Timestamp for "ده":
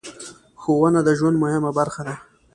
2.07-2.15